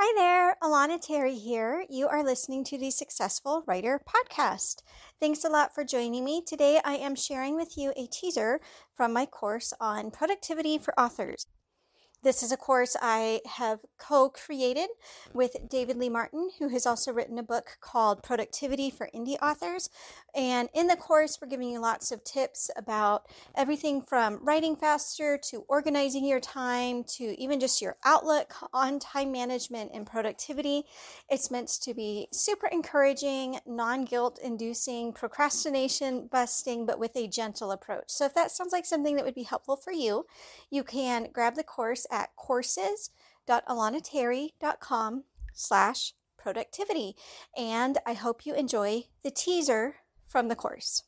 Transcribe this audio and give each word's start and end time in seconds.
Hi 0.00 0.12
there, 0.14 0.56
Alana 0.62 1.00
Terry 1.00 1.34
here. 1.34 1.84
You 1.90 2.06
are 2.06 2.22
listening 2.22 2.62
to 2.66 2.78
the 2.78 2.88
Successful 2.92 3.64
Writer 3.66 4.00
Podcast. 4.08 4.82
Thanks 5.18 5.42
a 5.42 5.48
lot 5.48 5.74
for 5.74 5.82
joining 5.82 6.24
me. 6.24 6.40
Today 6.40 6.80
I 6.84 6.94
am 6.94 7.16
sharing 7.16 7.56
with 7.56 7.76
you 7.76 7.92
a 7.96 8.06
teaser 8.06 8.60
from 8.94 9.12
my 9.12 9.26
course 9.26 9.74
on 9.80 10.12
productivity 10.12 10.78
for 10.78 10.96
authors. 10.96 11.48
This 12.24 12.42
is 12.42 12.50
a 12.50 12.56
course 12.56 12.96
I 13.00 13.42
have 13.46 13.78
co 13.96 14.28
created 14.28 14.88
with 15.32 15.54
David 15.68 15.96
Lee 15.96 16.08
Martin, 16.08 16.50
who 16.58 16.68
has 16.68 16.84
also 16.84 17.12
written 17.12 17.38
a 17.38 17.44
book 17.44 17.78
called 17.80 18.24
Productivity 18.24 18.90
for 18.90 19.08
Indie 19.14 19.40
Authors. 19.40 19.88
And 20.34 20.68
in 20.74 20.88
the 20.88 20.96
course, 20.96 21.38
we're 21.40 21.48
giving 21.48 21.70
you 21.70 21.78
lots 21.78 22.10
of 22.10 22.24
tips 22.24 22.72
about 22.76 23.26
everything 23.54 24.02
from 24.02 24.40
writing 24.42 24.74
faster 24.74 25.38
to 25.50 25.64
organizing 25.68 26.24
your 26.24 26.40
time 26.40 27.04
to 27.04 27.40
even 27.40 27.60
just 27.60 27.80
your 27.80 27.96
outlook 28.04 28.52
on 28.72 28.98
time 28.98 29.30
management 29.30 29.92
and 29.94 30.04
productivity. 30.04 30.86
It's 31.30 31.52
meant 31.52 31.68
to 31.82 31.94
be 31.94 32.26
super 32.32 32.66
encouraging, 32.66 33.60
non 33.64 34.04
guilt 34.04 34.40
inducing, 34.42 35.12
procrastination 35.12 36.26
busting, 36.26 36.84
but 36.84 36.98
with 36.98 37.14
a 37.14 37.28
gentle 37.28 37.70
approach. 37.70 38.06
So 38.08 38.24
if 38.24 38.34
that 38.34 38.50
sounds 38.50 38.72
like 38.72 38.86
something 38.86 39.14
that 39.14 39.24
would 39.24 39.36
be 39.36 39.44
helpful 39.44 39.76
for 39.76 39.92
you, 39.92 40.26
you 40.68 40.82
can 40.82 41.28
grab 41.32 41.54
the 41.54 41.62
course 41.62 42.06
at 42.10 42.34
courses.alanaterry.com 42.36 45.24
slash 45.52 46.14
productivity. 46.36 47.16
And 47.56 47.98
I 48.06 48.14
hope 48.14 48.46
you 48.46 48.54
enjoy 48.54 49.04
the 49.22 49.30
teaser 49.30 49.96
from 50.26 50.48
the 50.48 50.56
course. 50.56 51.04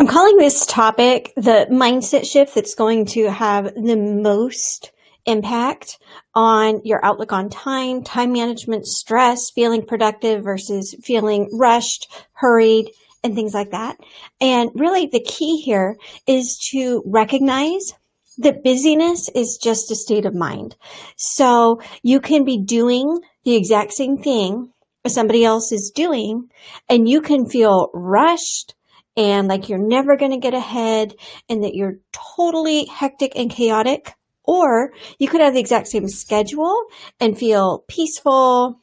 I'm 0.00 0.06
calling 0.06 0.36
this 0.36 0.64
topic 0.64 1.32
the 1.34 1.66
mindset 1.70 2.24
shift 2.24 2.54
that's 2.54 2.76
going 2.76 3.06
to 3.06 3.32
have 3.32 3.74
the 3.74 3.96
most 3.96 4.92
impact 5.26 5.98
on 6.34 6.82
your 6.84 7.04
outlook 7.04 7.32
on 7.32 7.50
time, 7.50 8.04
time 8.04 8.32
management, 8.32 8.86
stress, 8.86 9.50
feeling 9.50 9.84
productive 9.84 10.44
versus 10.44 10.94
feeling 11.02 11.50
rushed, 11.52 12.08
hurried, 12.32 12.92
and 13.22 13.34
things 13.34 13.54
like 13.54 13.70
that. 13.70 13.96
And 14.40 14.70
really 14.74 15.06
the 15.06 15.24
key 15.24 15.60
here 15.60 15.96
is 16.26 16.58
to 16.70 17.02
recognize 17.06 17.94
that 18.38 18.62
busyness 18.62 19.28
is 19.34 19.58
just 19.60 19.90
a 19.90 19.96
state 19.96 20.24
of 20.24 20.34
mind. 20.34 20.76
So 21.16 21.80
you 22.02 22.20
can 22.20 22.44
be 22.44 22.62
doing 22.62 23.20
the 23.44 23.56
exact 23.56 23.92
same 23.92 24.18
thing 24.18 24.72
somebody 25.06 25.44
else 25.44 25.72
is 25.72 25.90
doing 25.94 26.48
and 26.88 27.08
you 27.08 27.20
can 27.20 27.46
feel 27.46 27.88
rushed 27.94 28.74
and 29.16 29.48
like 29.48 29.68
you're 29.68 29.78
never 29.78 30.16
going 30.16 30.30
to 30.30 30.38
get 30.38 30.54
ahead 30.54 31.14
and 31.48 31.64
that 31.64 31.74
you're 31.74 31.98
totally 32.12 32.84
hectic 32.86 33.32
and 33.34 33.50
chaotic. 33.50 34.14
Or 34.44 34.92
you 35.18 35.28
could 35.28 35.42
have 35.42 35.52
the 35.52 35.60
exact 35.60 35.88
same 35.88 36.08
schedule 36.08 36.84
and 37.20 37.36
feel 37.36 37.84
peaceful, 37.88 38.80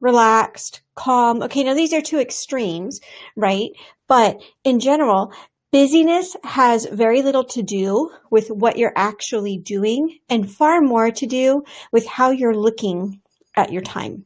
relaxed, 0.00 0.82
calm. 0.94 1.42
Okay, 1.42 1.64
now 1.64 1.74
these 1.74 1.92
are 1.92 2.02
two 2.02 2.18
extremes, 2.18 3.00
right? 3.36 3.70
But 4.08 4.40
in 4.64 4.80
general, 4.80 5.32
busyness 5.72 6.36
has 6.44 6.86
very 6.86 7.22
little 7.22 7.44
to 7.44 7.62
do 7.62 8.10
with 8.30 8.48
what 8.48 8.78
you're 8.78 8.92
actually 8.96 9.58
doing 9.58 10.18
and 10.28 10.50
far 10.50 10.80
more 10.80 11.10
to 11.10 11.26
do 11.26 11.64
with 11.92 12.06
how 12.06 12.30
you're 12.30 12.56
looking 12.56 13.20
at 13.56 13.72
your 13.72 13.82
time. 13.82 14.24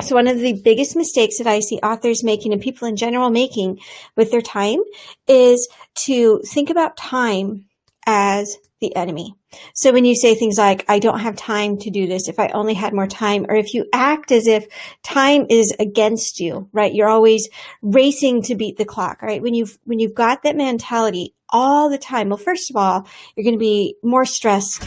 So 0.00 0.16
one 0.16 0.26
of 0.26 0.38
the 0.40 0.60
biggest 0.64 0.96
mistakes 0.96 1.38
that 1.38 1.46
I 1.46 1.60
see 1.60 1.78
authors 1.78 2.24
making 2.24 2.52
and 2.52 2.60
people 2.60 2.88
in 2.88 2.96
general 2.96 3.30
making 3.30 3.78
with 4.16 4.30
their 4.32 4.42
time 4.42 4.80
is 5.28 5.68
to 6.06 6.40
think 6.40 6.68
about 6.68 6.96
time 6.96 7.66
as 8.04 8.56
the 8.80 8.94
enemy. 8.96 9.34
So 9.74 9.92
when 9.92 10.04
you 10.04 10.14
say 10.14 10.34
things 10.34 10.58
like, 10.58 10.84
I 10.88 10.98
don't 10.98 11.20
have 11.20 11.36
time 11.36 11.78
to 11.78 11.90
do 11.90 12.06
this, 12.06 12.28
if 12.28 12.38
I 12.38 12.48
only 12.48 12.74
had 12.74 12.92
more 12.92 13.06
time, 13.06 13.46
or 13.48 13.54
if 13.54 13.74
you 13.74 13.86
act 13.92 14.32
as 14.32 14.46
if 14.46 14.66
time 15.02 15.46
is 15.50 15.74
against 15.78 16.40
you, 16.40 16.68
right? 16.72 16.94
You're 16.94 17.08
always 17.08 17.48
racing 17.82 18.42
to 18.42 18.54
beat 18.54 18.76
the 18.76 18.84
clock, 18.84 19.22
right? 19.22 19.42
When 19.42 19.54
you've, 19.54 19.78
when 19.84 19.98
you've 19.98 20.14
got 20.14 20.42
that 20.42 20.56
mentality 20.56 21.34
all 21.48 21.90
the 21.90 21.98
time, 21.98 22.28
well, 22.28 22.36
first 22.36 22.70
of 22.70 22.76
all, 22.76 23.06
you're 23.36 23.44
going 23.44 23.54
to 23.54 23.58
be 23.58 23.96
more 24.02 24.24
stressed 24.24 24.84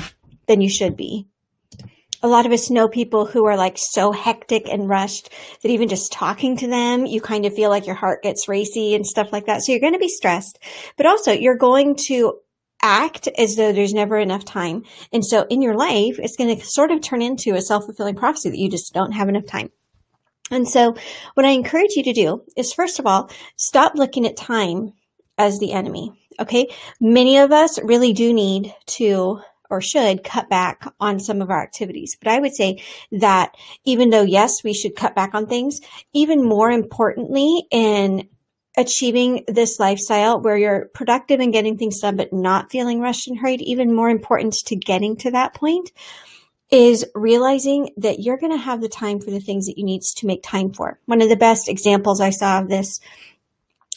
than 0.47 0.62
you 0.62 0.69
should 0.69 0.96
be. 0.96 1.28
A 2.24 2.28
lot 2.28 2.47
of 2.47 2.52
us 2.52 2.72
know 2.72 2.88
people 2.88 3.28
who 3.28 3.46
are 3.46 3.56
like 3.56 3.78
so 3.78 4.12
hectic 4.12 4.68
and 4.68 4.90
rushed 4.90 5.30
that 5.62 5.69
even 5.69 5.88
just 5.88 6.12
talking 6.12 6.58
to 6.58 6.68
them, 6.68 7.06
you 7.06 7.22
kind 7.22 7.46
of 7.46 7.53
feel 7.53 7.69
like 7.69 7.86
your 7.86 7.96
heart 7.96 8.24
gets 8.24 8.47
racy 8.47 8.96
and 8.96 9.06
stuff 9.06 9.31
like 9.31 9.46
that. 9.46 9.62
So 9.62 9.72
you're 9.72 9.81
going 9.81 9.94
to 9.94 10.00
be 10.00 10.09
stressed, 10.09 10.58
but 10.97 11.06
also 11.06 11.31
you're 11.31 11.58
going 11.58 11.96
to 12.08 12.40
act 12.82 13.28
as 13.38 13.56
though 13.56 13.72
there's 13.72 13.94
never 13.94 14.18
enough 14.18 14.46
time. 14.46 14.84
And 15.12 15.26
so 15.26 15.46
in 15.50 15.62
your 15.62 15.76
life, 15.76 16.20
it's 16.20 16.36
going 16.38 16.56
to 16.56 16.66
sort 16.66 16.92
of 16.92 17.02
turn 17.02 17.22
into 17.22 17.56
a 17.56 17.62
self-fulfilling 17.62 18.16
prophecy 18.16 18.50
that 18.50 18.58
you 18.58 18.70
just 18.70 18.94
don't 18.94 19.14
have 19.14 19.30
enough 19.30 19.46
time. 19.46 19.72
And 20.52 20.68
so 20.68 20.96
what 21.34 21.46
I 21.46 21.50
encourage 21.50 21.96
you 21.96 22.04
to 22.04 22.14
do 22.14 22.44
is 22.56 22.74
first 22.74 23.00
of 23.00 23.06
all, 23.06 23.30
stop 23.56 23.96
looking 23.96 24.26
at 24.26 24.38
time 24.38 24.94
as 25.38 25.60
the 25.60 25.74
enemy. 25.74 26.12
Okay. 26.40 26.68
Many 27.02 27.38
of 27.38 27.52
us 27.52 27.82
really 27.82 28.14
do 28.14 28.34
need 28.34 28.74
to 28.88 29.42
or 29.70 29.82
should 29.82 30.24
cut 30.24 30.50
back 30.50 30.88
on 31.00 31.20
some 31.20 31.42
of 31.42 31.50
our 31.50 31.62
activities. 31.62 32.16
But 32.22 32.32
I 32.32 32.40
would 32.40 32.56
say 32.56 32.82
that 33.12 33.54
even 33.84 34.12
though 34.12 34.22
yes, 34.22 34.64
we 34.64 34.74
should 34.74 34.96
cut 34.96 35.14
back 35.14 35.36
on 35.36 35.46
things, 35.46 35.82
even 36.14 36.48
more 36.48 36.72
importantly 36.72 37.64
in 37.70 38.30
achieving 38.78 39.44
this 39.48 39.80
lifestyle 39.80 40.40
where 40.40 40.56
you're 40.56 40.86
productive 40.94 41.40
and 41.40 41.52
getting 41.52 41.78
things 41.78 42.00
done, 42.00 42.16
but 42.16 42.32
not 42.32 42.72
feeling 42.72 43.02
rushed 43.02 43.28
and 43.28 43.38
hurried, 43.38 43.62
even 43.62 43.94
more 43.94 44.10
important 44.10 44.54
to 44.68 44.76
getting 44.76 45.18
to 45.18 45.32
that 45.32 45.56
point 45.56 45.92
is 46.70 47.06
realizing 47.16 47.90
that 47.98 48.20
you're 48.20 48.38
going 48.38 48.52
to 48.52 48.58
have 48.58 48.82
the 48.82 48.90
time 48.90 49.20
for 49.20 49.32
the 49.32 49.40
things 49.40 49.66
that 49.66 49.78
you 49.78 49.86
need 49.86 50.02
to 50.02 50.28
make 50.28 50.44
time 50.44 50.72
for. 50.74 51.00
One 51.06 51.22
of 51.22 51.30
the 51.30 51.36
best 51.36 51.70
examples 51.70 52.22
I 52.22 52.30
saw 52.30 52.60
of 52.60 52.70
this 52.70 53.00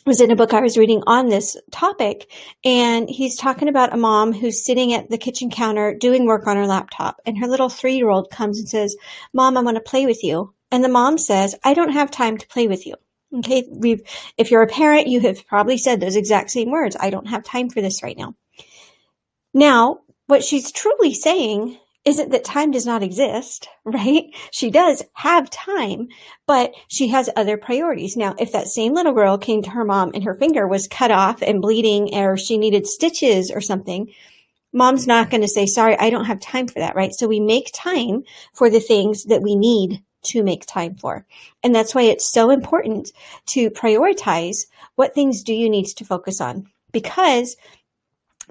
was 0.07 0.21
in 0.21 0.31
a 0.31 0.37
book 0.37 0.55
I 0.55 0.61
was 0.61 0.79
reading 0.79 1.03
on 1.07 1.29
this 1.29 1.57
topic. 1.71 2.31
And 2.65 3.09
he's 3.09 3.37
talking 3.37 3.69
about 3.69 3.93
a 3.93 3.99
mom 3.99 4.33
who's 4.33 4.65
sitting 4.65 4.95
at 4.95 5.11
the 5.11 5.19
kitchen 5.19 5.51
counter 5.51 5.95
doing 5.95 6.27
work 6.27 6.47
on 6.47 6.57
her 6.57 6.67
laptop. 6.67 7.21
And 7.27 7.39
her 7.39 7.49
little 7.49 7.69
three 7.69 7.97
year 7.97 8.09
old 8.09 8.31
comes 8.31 8.59
and 8.59 8.69
says, 8.69 8.97
Mom, 9.35 9.57
I 9.57 9.63
want 9.63 9.77
to 9.77 9.83
play 9.83 10.07
with 10.07 10.23
you. 10.23 10.55
And 10.71 10.83
the 10.85 10.89
mom 10.89 11.19
says, 11.19 11.55
I 11.65 11.75
don't 11.75 11.93
have 11.93 12.11
time 12.11 12.39
to 12.39 12.47
play 12.47 12.69
with 12.69 12.87
you. 12.87 12.95
Okay. 13.39 13.65
We've, 13.71 14.03
if 14.37 14.51
you're 14.51 14.63
a 14.63 14.67
parent, 14.67 15.07
you 15.07 15.21
have 15.21 15.47
probably 15.47 15.79
said 15.79 16.01
those 16.01 16.17
exact 16.17 16.51
same 16.51 16.71
words. 16.71 16.97
I 16.99 17.11
don't 17.11 17.29
have 17.29 17.45
time 17.45 17.71
for 17.71 17.81
this 17.81 18.03
right 18.03 18.17
now. 18.17 18.35
Now, 19.55 20.01
what 20.27 20.45
she's 20.45 20.73
truly 20.73 21.15
saying 21.15 21.79
isn't 22.05 22.31
that 22.31 22.45
time 22.45 22.71
does 22.71 22.87
not 22.87 23.03
exist, 23.03 23.69
right? 23.85 24.25
She 24.51 24.71
does 24.71 25.03
have 25.15 25.51
time, 25.51 26.09
but 26.47 26.73
she 26.89 27.09
has 27.09 27.31
other 27.37 27.57
priorities. 27.57 28.17
Now, 28.17 28.35
if 28.39 28.53
that 28.53 28.69
same 28.69 28.95
little 28.95 29.13
girl 29.13 29.39
came 29.39 29.63
to 29.63 29.71
her 29.71 29.85
mom 29.85 30.13
and 30.15 30.25
her 30.25 30.35
finger 30.35 30.67
was 30.67 30.89
cut 30.89 31.11
off 31.11 31.43
and 31.43 31.63
bleeding 31.63 32.15
or 32.15 32.37
she 32.37 32.59
needed 32.59 32.87
stitches 32.87 33.51
or 33.51 33.61
something, 33.61 34.13
mom's 34.73 35.07
not 35.07 35.31
going 35.31 35.43
to 35.43 35.49
say, 35.49 35.67
sorry, 35.67 35.97
I 35.99 36.11
don't 36.11 36.27
have 36.27 36.41
time 36.41 36.69
for 36.69 36.79
that, 36.79 36.97
right? 36.97 37.13
So 37.13 37.27
we 37.29 37.41
make 37.41 37.71
time 37.75 38.23
for 38.55 38.71
the 38.71 38.81
things 38.81 39.25
that 39.25 39.43
we 39.43 39.55
need 39.55 40.03
to 40.23 40.43
make 40.43 40.67
time 40.67 40.95
for. 40.95 41.27
And 41.63 41.75
that's 41.75 41.95
why 41.95 42.03
it's 42.03 42.31
so 42.31 42.51
important 42.51 43.11
to 43.47 43.71
prioritize 43.71 44.67
what 44.97 45.15
things 45.15 45.43
do 45.43 45.53
you 45.53 45.71
need 45.71 45.87
to 45.87 46.05
focus 46.05 46.41
on 46.41 46.69
because 46.93 47.57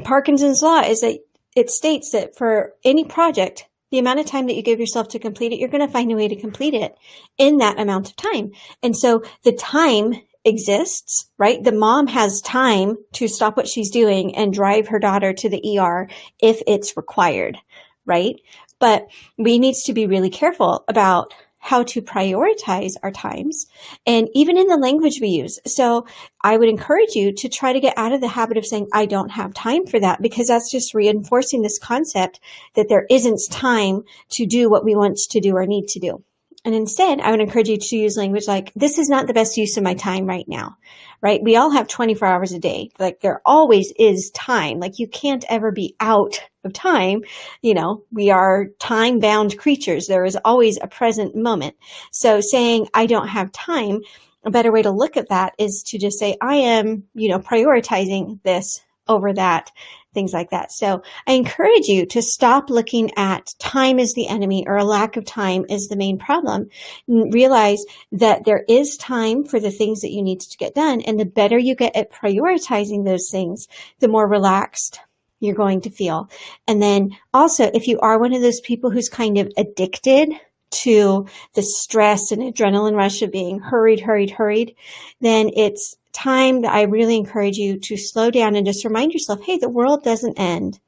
Parkinson's 0.03 0.61
law 0.61 0.81
is 0.81 1.01
that 1.01 1.19
it 1.55 1.69
states 1.69 2.11
that 2.11 2.37
for 2.37 2.73
any 2.83 3.03
project, 3.03 3.67
the 3.91 3.99
amount 3.99 4.19
of 4.19 4.25
time 4.25 4.47
that 4.47 4.55
you 4.55 4.61
give 4.61 4.79
yourself 4.79 5.09
to 5.09 5.19
complete 5.19 5.51
it, 5.51 5.59
you're 5.59 5.69
going 5.69 5.85
to 5.85 5.91
find 5.91 6.11
a 6.11 6.15
way 6.15 6.27
to 6.27 6.35
complete 6.35 6.73
it 6.73 6.95
in 7.37 7.57
that 7.57 7.79
amount 7.79 8.09
of 8.09 8.15
time. 8.15 8.51
And 8.83 8.95
so 8.95 9.23
the 9.43 9.51
time 9.51 10.13
exists, 10.45 11.29
right? 11.37 11.61
The 11.63 11.71
mom 11.71 12.07
has 12.07 12.41
time 12.41 12.97
to 13.13 13.27
stop 13.27 13.57
what 13.57 13.67
she's 13.67 13.89
doing 13.89 14.35
and 14.35 14.53
drive 14.53 14.87
her 14.87 14.99
daughter 14.99 15.33
to 15.33 15.49
the 15.49 15.79
ER 15.79 16.07
if 16.39 16.61
it's 16.67 16.95
required, 16.95 17.57
right? 18.05 18.35
But 18.79 19.07
we 19.37 19.59
need 19.59 19.75
to 19.85 19.93
be 19.93 20.07
really 20.07 20.29
careful 20.29 20.85
about 20.87 21.33
how 21.59 21.83
to 21.83 22.01
prioritize 22.01 22.93
our 23.03 23.11
times 23.11 23.67
and 24.05 24.27
even 24.33 24.57
in 24.57 24.67
the 24.67 24.77
language 24.77 25.19
we 25.21 25.27
use. 25.27 25.59
So 25.65 26.07
I 26.41 26.57
would 26.57 26.69
encourage 26.69 27.15
you 27.15 27.33
to 27.33 27.49
try 27.49 27.73
to 27.73 27.79
get 27.79 27.97
out 27.97 28.13
of 28.13 28.21
the 28.21 28.27
habit 28.27 28.57
of 28.57 28.65
saying, 28.65 28.87
I 28.93 29.05
don't 29.05 29.29
have 29.29 29.53
time 29.53 29.85
for 29.85 29.99
that 29.99 30.21
because 30.21 30.47
that's 30.47 30.71
just 30.71 30.93
reinforcing 30.93 31.61
this 31.61 31.77
concept 31.77 32.39
that 32.75 32.87
there 32.89 33.05
isn't 33.09 33.41
time 33.51 34.03
to 34.31 34.45
do 34.45 34.69
what 34.69 34.85
we 34.85 34.95
want 34.95 35.17
to 35.17 35.39
do 35.39 35.55
or 35.55 35.65
need 35.65 35.87
to 35.89 35.99
do. 35.99 36.23
And 36.65 36.75
instead, 36.75 37.21
I 37.21 37.31
would 37.31 37.39
encourage 37.39 37.69
you 37.69 37.77
to 37.77 37.95
use 37.95 38.17
language 38.17 38.47
like, 38.47 38.71
this 38.75 38.97
is 38.97 39.07
not 39.07 39.27
the 39.27 39.33
best 39.33 39.55
use 39.55 39.77
of 39.77 39.83
my 39.83 39.93
time 39.93 40.25
right 40.25 40.45
now, 40.47 40.75
right? 41.21 41.39
We 41.41 41.55
all 41.55 41.71
have 41.71 41.87
24 41.87 42.27
hours 42.27 42.51
a 42.51 42.59
day. 42.59 42.89
Like 42.99 43.21
there 43.21 43.41
always 43.45 43.93
is 43.97 44.29
time. 44.31 44.79
Like 44.79 44.99
you 44.99 45.07
can't 45.07 45.45
ever 45.47 45.71
be 45.71 45.95
out 46.01 46.41
of 46.65 46.73
time. 46.73 47.21
You 47.61 47.75
know, 47.75 48.03
we 48.11 48.29
are 48.29 48.67
time 48.77 49.19
bound 49.19 49.57
creatures. 49.57 50.07
There 50.07 50.25
is 50.25 50.37
always 50.43 50.77
a 50.81 50.87
present 50.87 51.33
moment. 51.33 51.75
So 52.11 52.41
saying, 52.41 52.87
I 52.93 53.05
don't 53.05 53.29
have 53.29 53.53
time, 53.53 54.01
a 54.45 54.51
better 54.51 54.71
way 54.71 54.81
to 54.81 54.91
look 54.91 55.17
at 55.17 55.29
that 55.29 55.53
is 55.57 55.83
to 55.87 55.97
just 55.97 56.19
say, 56.19 56.37
I 56.41 56.55
am, 56.55 57.03
you 57.13 57.29
know, 57.29 57.39
prioritizing 57.39 58.41
this 58.43 58.81
over 59.09 59.33
that, 59.33 59.71
things 60.13 60.31
like 60.31 60.51
that. 60.51 60.71
So 60.71 61.03
I 61.27 61.33
encourage 61.33 61.87
you 61.87 62.05
to 62.07 62.21
stop 62.21 62.69
looking 62.69 63.11
at 63.17 63.53
time 63.59 63.99
as 63.99 64.13
the 64.13 64.27
enemy 64.27 64.63
or 64.65 64.77
a 64.77 64.85
lack 64.85 65.17
of 65.17 65.25
time 65.25 65.65
is 65.69 65.87
the 65.87 65.97
main 65.97 66.17
problem. 66.17 66.69
Realize 67.07 67.83
that 68.13 68.45
there 68.45 68.63
is 68.69 68.95
time 68.97 69.43
for 69.43 69.59
the 69.59 69.71
things 69.71 70.01
that 70.01 70.11
you 70.11 70.21
need 70.21 70.39
to 70.39 70.57
get 70.57 70.75
done. 70.75 71.01
And 71.01 71.19
the 71.19 71.25
better 71.25 71.57
you 71.57 71.75
get 71.75 71.95
at 71.95 72.11
prioritizing 72.11 73.05
those 73.05 73.29
things, 73.29 73.67
the 73.99 74.07
more 74.07 74.27
relaxed 74.27 74.99
you're 75.39 75.55
going 75.55 75.81
to 75.81 75.89
feel. 75.89 76.29
And 76.67 76.81
then 76.81 77.17
also, 77.33 77.71
if 77.73 77.87
you 77.87 77.99
are 77.99 78.19
one 78.19 78.33
of 78.33 78.41
those 78.41 78.61
people 78.61 78.91
who's 78.91 79.09
kind 79.09 79.37
of 79.37 79.51
addicted 79.57 80.33
to 80.71 81.25
the 81.55 81.63
stress 81.63 82.31
and 82.31 82.41
adrenaline 82.41 82.95
rush 82.95 83.21
of 83.21 83.31
being 83.31 83.59
hurried, 83.59 83.99
hurried, 83.99 84.31
hurried, 84.31 84.75
then 85.21 85.49
it's 85.55 85.95
time 86.13 86.61
that 86.61 86.73
I 86.73 86.83
really 86.83 87.15
encourage 87.15 87.57
you 87.57 87.79
to 87.79 87.97
slow 87.97 88.31
down 88.31 88.55
and 88.55 88.65
just 88.65 88.85
remind 88.85 89.13
yourself, 89.13 89.41
hey, 89.43 89.57
the 89.57 89.69
world 89.69 90.03
doesn't 90.03 90.39
end 90.39 90.79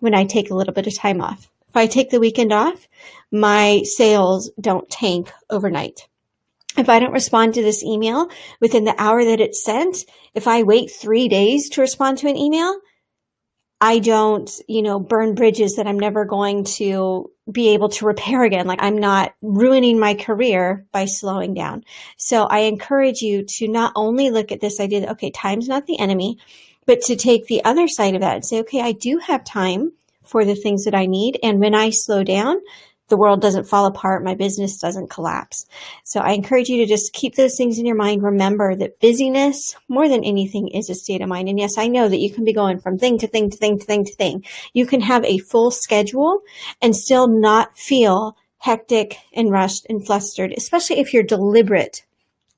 when 0.00 0.14
I 0.14 0.24
take 0.24 0.50
a 0.50 0.54
little 0.54 0.74
bit 0.74 0.86
of 0.86 0.96
time 0.96 1.20
off. 1.20 1.50
If 1.68 1.76
I 1.76 1.86
take 1.86 2.10
the 2.10 2.20
weekend 2.20 2.52
off, 2.52 2.88
my 3.30 3.82
sales 3.84 4.50
don't 4.60 4.88
tank 4.88 5.30
overnight. 5.50 6.08
If 6.76 6.88
I 6.88 7.00
don't 7.00 7.12
respond 7.12 7.54
to 7.54 7.62
this 7.62 7.82
email 7.82 8.28
within 8.60 8.84
the 8.84 8.94
hour 8.98 9.24
that 9.24 9.40
it's 9.40 9.64
sent, 9.64 10.04
if 10.34 10.46
I 10.46 10.62
wait 10.62 10.90
three 10.90 11.28
days 11.28 11.68
to 11.70 11.80
respond 11.80 12.18
to 12.18 12.28
an 12.28 12.36
email, 12.36 12.78
I 13.80 14.00
don't, 14.00 14.50
you 14.66 14.82
know, 14.82 14.98
burn 14.98 15.34
bridges 15.34 15.76
that 15.76 15.86
I'm 15.86 15.98
never 15.98 16.24
going 16.24 16.64
to 16.64 17.30
be 17.50 17.70
able 17.70 17.88
to 17.90 18.06
repair 18.06 18.42
again. 18.42 18.66
Like 18.66 18.82
I'm 18.82 18.98
not 18.98 19.34
ruining 19.40 19.98
my 19.98 20.14
career 20.14 20.86
by 20.92 21.04
slowing 21.04 21.54
down. 21.54 21.84
So 22.16 22.44
I 22.44 22.60
encourage 22.60 23.22
you 23.22 23.44
to 23.44 23.68
not 23.68 23.92
only 23.94 24.30
look 24.30 24.50
at 24.50 24.60
this 24.60 24.80
idea 24.80 25.00
that, 25.00 25.10
okay, 25.12 25.30
time's 25.30 25.68
not 25.68 25.86
the 25.86 25.98
enemy, 26.00 26.38
but 26.86 27.02
to 27.02 27.16
take 27.16 27.46
the 27.46 27.64
other 27.64 27.86
side 27.86 28.14
of 28.14 28.22
that 28.22 28.34
and 28.34 28.44
say, 28.44 28.60
okay, 28.60 28.80
I 28.80 28.92
do 28.92 29.18
have 29.18 29.44
time 29.44 29.92
for 30.24 30.44
the 30.44 30.56
things 30.56 30.84
that 30.84 30.94
I 30.94 31.06
need. 31.06 31.38
And 31.42 31.60
when 31.60 31.74
I 31.74 31.90
slow 31.90 32.24
down, 32.24 32.56
the 33.08 33.16
world 33.16 33.40
doesn't 33.40 33.68
fall 33.68 33.86
apart, 33.86 34.24
my 34.24 34.34
business 34.34 34.78
doesn't 34.78 35.10
collapse. 35.10 35.66
So 36.04 36.20
I 36.20 36.32
encourage 36.32 36.68
you 36.68 36.78
to 36.78 36.86
just 36.86 37.12
keep 37.12 37.34
those 37.34 37.56
things 37.56 37.78
in 37.78 37.86
your 37.86 37.96
mind. 37.96 38.22
Remember 38.22 38.74
that 38.76 39.00
busyness, 39.00 39.76
more 39.88 40.08
than 40.08 40.24
anything, 40.24 40.68
is 40.68 40.90
a 40.90 40.94
state 40.94 41.22
of 41.22 41.28
mind. 41.28 41.48
And 41.48 41.58
yes, 41.58 41.78
I 41.78 41.88
know 41.88 42.08
that 42.08 42.20
you 42.20 42.32
can 42.32 42.44
be 42.44 42.52
going 42.52 42.78
from 42.78 42.98
thing 42.98 43.18
to 43.18 43.26
thing 43.26 43.50
to 43.50 43.56
thing 43.56 43.78
to 43.78 43.84
thing 43.84 44.04
to 44.04 44.14
thing. 44.14 44.44
You 44.72 44.86
can 44.86 45.00
have 45.00 45.24
a 45.24 45.38
full 45.38 45.70
schedule 45.70 46.40
and 46.82 46.94
still 46.94 47.28
not 47.28 47.76
feel 47.76 48.36
hectic 48.58 49.16
and 49.32 49.50
rushed 49.50 49.86
and 49.88 50.04
flustered, 50.04 50.52
especially 50.56 50.98
if 50.98 51.14
you're 51.14 51.22
deliberate 51.22 52.04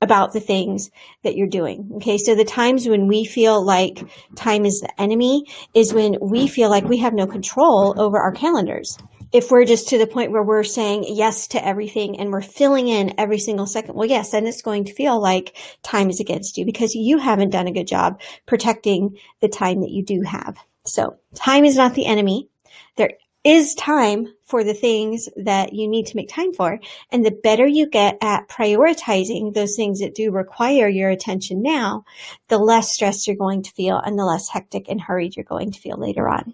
about 0.01 0.33
the 0.33 0.39
things 0.39 0.89
that 1.23 1.35
you're 1.35 1.47
doing. 1.47 1.89
Okay. 1.95 2.17
So 2.17 2.33
the 2.33 2.43
times 2.43 2.87
when 2.87 3.07
we 3.07 3.23
feel 3.23 3.63
like 3.63 4.03
time 4.35 4.65
is 4.65 4.79
the 4.79 5.01
enemy 5.01 5.45
is 5.75 5.93
when 5.93 6.15
we 6.19 6.47
feel 6.47 6.69
like 6.69 6.85
we 6.85 6.97
have 6.97 7.13
no 7.13 7.27
control 7.27 7.93
over 7.99 8.17
our 8.17 8.31
calendars 8.31 8.97
if 9.31 9.49
we're 9.49 9.65
just 9.65 9.89
to 9.89 9.97
the 9.97 10.07
point 10.07 10.31
where 10.31 10.43
we're 10.43 10.63
saying 10.63 11.05
yes 11.07 11.47
to 11.49 11.65
everything 11.65 12.19
and 12.19 12.31
we're 12.31 12.41
filling 12.41 12.87
in 12.87 13.13
every 13.17 13.39
single 13.39 13.65
second, 13.65 13.95
well, 13.95 14.07
yes, 14.07 14.31
then 14.31 14.45
it's 14.45 14.61
going 14.61 14.85
to 14.85 14.93
feel 14.93 15.19
like 15.21 15.55
time 15.83 16.09
is 16.09 16.19
against 16.19 16.57
you 16.57 16.65
because 16.65 16.95
you 16.95 17.17
haven't 17.17 17.51
done 17.51 17.67
a 17.67 17.73
good 17.73 17.87
job 17.87 18.19
protecting 18.45 19.17
the 19.39 19.47
time 19.47 19.81
that 19.81 19.91
you 19.91 20.03
do 20.03 20.21
have. 20.21 20.57
So 20.85 21.17
time 21.35 21.65
is 21.65 21.77
not 21.77 21.93
the 21.93 22.05
enemy. 22.05 22.49
There 22.97 23.11
is 23.43 23.73
time 23.73 24.27
for 24.45 24.63
the 24.63 24.73
things 24.73 25.27
that 25.35 25.73
you 25.73 25.87
need 25.87 26.05
to 26.07 26.15
make 26.15 26.29
time 26.29 26.53
for. 26.53 26.79
And 27.11 27.25
the 27.25 27.31
better 27.31 27.65
you 27.65 27.89
get 27.89 28.17
at 28.21 28.49
prioritizing 28.49 29.53
those 29.53 29.75
things 29.75 29.99
that 29.99 30.13
do 30.13 30.31
require 30.31 30.87
your 30.87 31.09
attention 31.09 31.61
now, 31.61 32.05
the 32.49 32.59
less 32.59 32.93
stressed 32.93 33.27
you're 33.27 33.35
going 33.35 33.63
to 33.63 33.71
feel 33.71 33.97
and 33.97 34.19
the 34.19 34.25
less 34.25 34.49
hectic 34.49 34.87
and 34.89 35.01
hurried 35.01 35.35
you're 35.35 35.45
going 35.45 35.71
to 35.71 35.79
feel 35.79 35.97
later 35.97 36.27
on. 36.27 36.53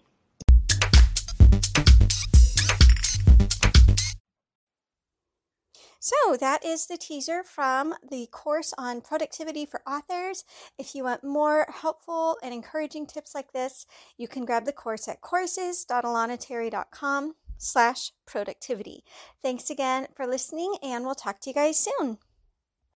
So 6.08 6.38
that 6.38 6.64
is 6.64 6.86
the 6.86 6.96
teaser 6.96 7.44
from 7.44 7.94
the 8.10 8.30
course 8.32 8.74
on 8.78 9.02
productivity 9.02 9.66
for 9.66 9.82
authors. 9.86 10.46
If 10.78 10.96
you 10.96 11.04
want 11.04 11.26
more 11.26 11.68
helpful 11.70 12.38
and 12.42 12.54
encouraging 12.54 13.08
tips 13.08 13.36
like 13.36 13.52
this, 13.52 13.86
you 14.18 14.30
can 14.30 14.46
grab 14.46 14.64
the 14.64 14.72
course 14.72 15.10
at 15.10 15.20
courses.alanaterry.com 15.20 17.36
slash 17.58 18.14
productivity. 18.26 19.04
Thanks 19.42 19.70
again 19.70 20.08
for 20.16 20.26
listening 20.26 20.76
and 20.82 21.04
we'll 21.04 21.14
talk 21.14 21.42
to 21.42 21.50
you 21.50 21.54
guys 21.54 21.78
soon. 21.78 22.20